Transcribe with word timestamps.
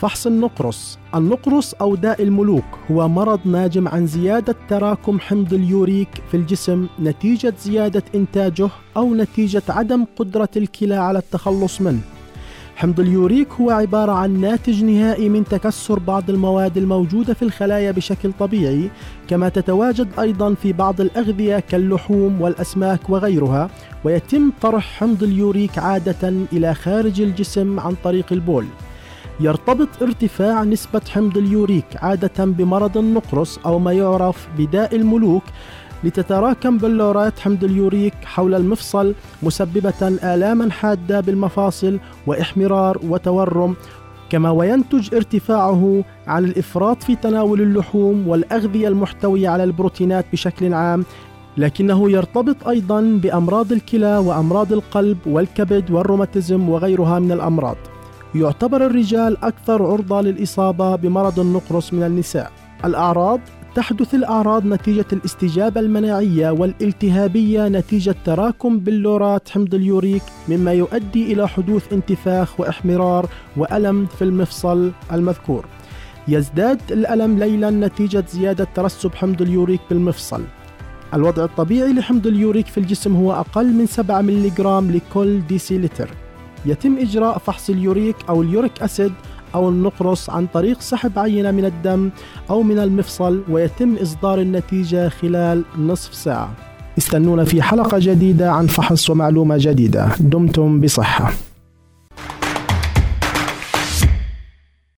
فحص 0.00 0.26
النقرس. 0.26 0.98
النقرس 1.14 1.74
أو 1.74 1.94
داء 1.94 2.22
الملوك 2.22 2.64
هو 2.90 3.08
مرض 3.08 3.40
ناجم 3.44 3.88
عن 3.88 4.06
زيادة 4.06 4.56
تراكم 4.68 5.20
حمض 5.20 5.54
اليوريك 5.54 6.08
في 6.30 6.36
الجسم 6.36 6.86
نتيجة 7.02 7.54
زيادة 7.64 8.02
إنتاجه 8.14 8.68
أو 8.96 9.14
نتيجة 9.14 9.62
عدم 9.68 10.04
قدرة 10.16 10.48
الكلى 10.56 10.94
على 10.94 11.18
التخلص 11.18 11.80
منه. 11.80 12.00
حمض 12.76 13.00
اليوريك 13.00 13.52
هو 13.52 13.70
عبارة 13.70 14.12
عن 14.12 14.40
ناتج 14.40 14.84
نهائي 14.84 15.28
من 15.28 15.44
تكسر 15.44 15.98
بعض 15.98 16.30
المواد 16.30 16.76
الموجودة 16.76 17.34
في 17.34 17.42
الخلايا 17.42 17.90
بشكل 17.90 18.32
طبيعي 18.32 18.90
كما 19.28 19.48
تتواجد 19.48 20.08
أيضا 20.18 20.54
في 20.54 20.72
بعض 20.72 21.00
الأغذية 21.00 21.58
كاللحوم 21.58 22.40
والأسماك 22.40 23.10
وغيرها 23.10 23.70
ويتم 24.04 24.52
طرح 24.62 24.84
حمض 24.98 25.22
اليوريك 25.22 25.78
عادة 25.78 26.28
إلى 26.52 26.74
خارج 26.74 27.20
الجسم 27.20 27.80
عن 27.80 27.94
طريق 28.04 28.32
البول. 28.32 28.66
يرتبط 29.40 29.88
ارتفاع 30.02 30.64
نسبة 30.64 31.00
حمض 31.10 31.38
اليوريك 31.38 31.84
عادة 31.96 32.44
بمرض 32.44 32.98
النقرس 32.98 33.60
أو 33.66 33.78
ما 33.78 33.92
يعرف 33.92 34.48
بداء 34.58 34.96
الملوك 34.96 35.42
لتتراكم 36.04 36.78
بلورات 36.78 37.38
حمض 37.38 37.64
اليوريك 37.64 38.14
حول 38.24 38.54
المفصل 38.54 39.14
مسببة 39.42 40.08
آلاما 40.34 40.70
حادة 40.70 41.20
بالمفاصل 41.20 41.98
وإحمرار 42.26 42.98
وتورم. 43.08 43.76
كما 44.30 44.50
وينتج 44.50 45.14
ارتفاعه 45.14 46.04
عن 46.26 46.44
الإفراط 46.44 47.02
في 47.02 47.16
تناول 47.16 47.60
اللحوم 47.60 48.28
والأغذية 48.28 48.88
المحتوية 48.88 49.48
على 49.48 49.64
البروتينات 49.64 50.24
بشكل 50.32 50.74
عام. 50.74 51.04
لكنه 51.56 52.10
يرتبط 52.10 52.68
أيضا 52.68 53.00
بأمراض 53.00 53.72
الكلى 53.72 54.18
وأمراض 54.18 54.72
القلب 54.72 55.18
والكبد 55.26 55.90
والروماتيزم 55.90 56.68
وغيرها 56.68 57.18
من 57.18 57.32
الأمراض. 57.32 57.76
يعتبر 58.34 58.86
الرجال 58.86 59.44
أكثر 59.44 59.82
عرضة 59.82 60.20
للإصابة 60.20 60.96
بمرض 60.96 61.40
النقرس 61.40 61.92
من 61.94 62.02
النساء. 62.02 62.52
الأعراض 62.84 63.40
تحدث 63.74 64.14
الأعراض 64.14 64.66
نتيجة 64.66 65.04
الاستجابة 65.12 65.80
المناعية 65.80 66.50
والالتهابية 66.50 67.68
نتيجة 67.68 68.14
تراكم 68.24 68.78
بلورات 68.78 69.48
حمض 69.48 69.74
اليوريك 69.74 70.22
مما 70.48 70.72
يؤدي 70.72 71.32
إلى 71.32 71.48
حدوث 71.48 71.92
انتفاخ 71.92 72.60
وإحمرار 72.60 73.28
وألم 73.56 74.06
في 74.06 74.24
المفصل 74.24 74.92
المذكور. 75.12 75.64
يزداد 76.28 76.80
الألم 76.90 77.38
ليلا 77.38 77.70
نتيجة 77.70 78.24
زيادة 78.32 78.66
ترسب 78.74 79.14
حمض 79.14 79.42
اليوريك 79.42 79.80
بالمفصل. 79.90 80.42
الوضع 81.14 81.44
الطبيعي 81.44 81.92
لحمض 81.92 82.26
اليوريك 82.26 82.66
في 82.66 82.78
الجسم 82.78 83.16
هو 83.16 83.32
أقل 83.32 83.66
من 83.72 83.86
7 83.86 84.20
ملغ 84.20 84.80
لكل 84.80 85.46
ديسيلتر. 85.46 86.10
يتم 86.66 86.98
إجراء 86.98 87.38
فحص 87.38 87.70
اليوريك 87.70 88.16
أو 88.28 88.42
اليوريك 88.42 88.82
أسيد 88.82 89.12
أو 89.54 89.68
النقرس 89.68 90.30
عن 90.30 90.46
طريق 90.46 90.80
سحب 90.80 91.18
عينة 91.18 91.50
من 91.50 91.64
الدم 91.64 92.10
أو 92.50 92.62
من 92.62 92.78
المفصل 92.78 93.42
ويتم 93.48 93.96
إصدار 93.96 94.40
النتيجة 94.40 95.08
خلال 95.08 95.64
نصف 95.78 96.14
ساعة. 96.14 96.50
استنونا 96.98 97.44
في 97.44 97.62
حلقة 97.62 97.98
جديدة 98.00 98.52
عن 98.52 98.66
فحص 98.66 99.10
ومعلومة 99.10 99.56
جديدة. 99.58 100.08
دمتم 100.20 100.80
بصحة. 100.80 101.32